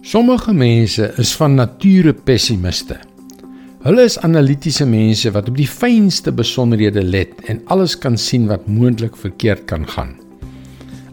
[0.00, 2.96] Sommige mense is van nature pessimiste.
[3.84, 8.64] Hulle is analitiese mense wat op die fynste besonderhede let en alles kan sien wat
[8.64, 10.14] moontlik verkeerd kan gaan.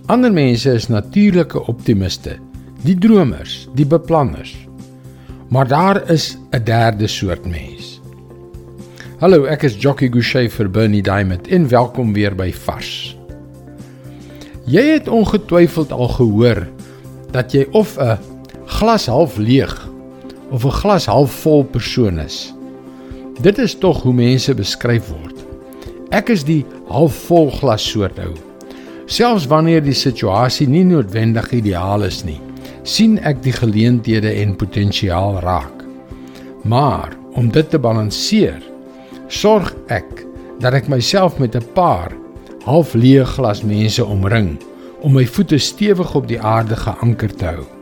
[0.08, 2.38] Ander mense is natuurlike optimiste,
[2.86, 4.56] die dromers, die beplanners.
[5.52, 8.00] Maar daar is 'n derde soort mens.
[9.20, 13.18] Hallo, ek is Jockey Gouchee vir Bernie Diamond en welkom weer by Vars.
[14.66, 16.68] Jy het ongetwyfeld al gehoor
[17.32, 18.37] dat jy of 'n
[18.78, 19.74] glas half leeg
[20.54, 22.54] of 'n glas half vol persoon is.
[23.42, 25.38] Dit is tog hoe mense beskryf word.
[26.10, 28.36] Ek is die halfvol glas soort ou.
[29.06, 32.40] Selfs wanneer die situasie nie noodwendig ideaal is nie,
[32.84, 35.84] sien ek die geleenthede en potensiaal raak.
[36.64, 38.62] Maar om dit te balanseer,
[39.28, 40.26] sorg ek
[40.60, 42.14] dat ek myself met 'n paar
[42.66, 44.58] half leë glas mense omring
[45.02, 47.77] om my voete stewig op die aarde geanker te hou.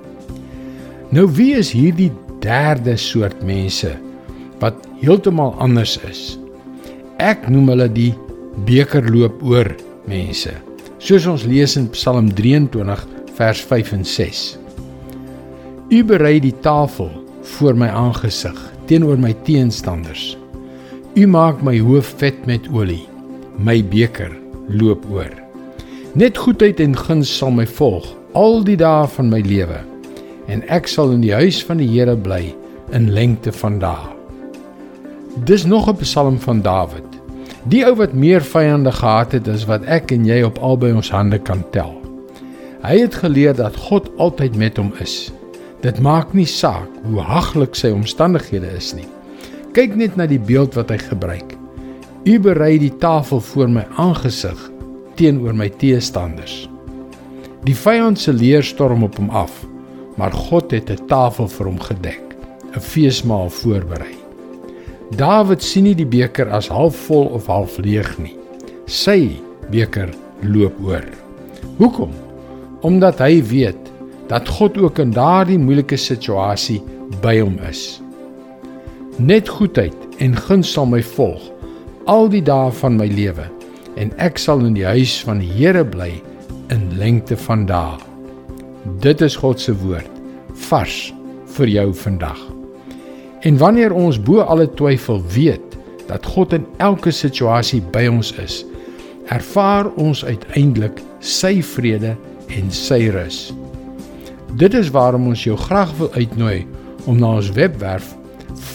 [1.16, 2.10] Nou wie is hierdie
[2.44, 3.94] derde soort mense
[4.60, 6.34] wat heeltemal anders is?
[7.24, 8.10] Ek noem hulle die
[8.68, 9.70] bekerloop oor
[10.12, 10.52] mense.
[11.00, 13.06] Soos ons lees in Psalm 23
[13.38, 14.44] vers 5 en 6.
[15.96, 17.08] U berei die tafel
[17.56, 18.60] voor my aangesig
[18.92, 20.34] teenoor my teenstanders.
[21.16, 23.06] U maak my hoof vet met olie.
[23.56, 24.36] My beker
[24.68, 25.32] loop oor.
[26.20, 29.80] Net goedheid en guns sal my volg al die dae van my lewe
[30.48, 32.54] en ek sal in die huis van die Here bly
[32.94, 34.12] in lengte van dae.
[35.46, 37.10] Dis nog 'n psalm van Dawid.
[37.68, 41.10] Die ou wat meer vyande gehad het as wat ek en jy op albei ons
[41.10, 42.02] hande kan tel.
[42.84, 45.34] Hy het geleer dat God altyd met hom is.
[45.82, 49.08] Dit maak nie saak hoe haglik sy omstandighede is nie.
[49.74, 51.58] Kyk net na die beeld wat hy gebruik.
[52.26, 54.72] U berei die tafel voor my aangesig
[55.16, 56.70] teenoor my teestanders.
[57.64, 59.66] Die vyand se leer storm op hom af
[60.16, 62.24] maar God het 'n tafel vir hom gedek,
[62.76, 64.16] 'n feesmaal voorberei.
[65.16, 68.36] Dawid sien nie die beker as halfvol of half leeg nie.
[68.86, 69.38] Sy
[69.70, 70.10] beker
[70.42, 71.06] loop oor.
[71.78, 72.12] Hoekom?
[72.82, 73.92] Omdat hy weet
[74.28, 76.82] dat God ook in daardie moeilike situasie
[77.22, 78.02] by hom is.
[79.18, 81.52] Net goedheid en guns sal my volg
[82.06, 83.46] al die dae van my lewe
[83.98, 86.12] en ek sal in die huis van die Here bly
[86.74, 88.15] in lengte van dae.
[88.86, 90.10] Dit is God se woord
[90.70, 91.14] vars
[91.58, 92.38] vir jou vandag.
[93.42, 98.66] En wanneer ons bo alle twyfel weet dat God in elke situasie by ons is,
[99.34, 102.16] ervaar ons uiteindelik sy vrede
[102.54, 103.54] en sy rus.
[104.54, 106.68] Dit is waarom ons jou graag wil uitnooi
[107.10, 108.16] om na ons webwerf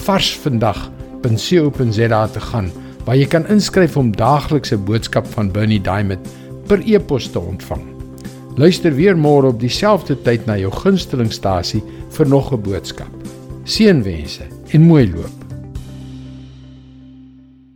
[0.03, 2.69] varsvandag.co.za te gaan
[3.05, 6.27] waar jy kan inskryf om daaglikse boodskap van Bernie Diamond
[6.67, 7.90] per e-pos te ontvang.
[8.57, 11.81] Luister weer môre op dieselfde tyd na jou gunstelingstasie
[12.11, 13.13] vir nog 'n boodskap.
[13.63, 15.50] Seënwense en mooi loop.